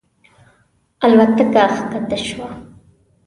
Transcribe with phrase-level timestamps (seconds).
[1.05, 2.49] الوتکه کښته شوه.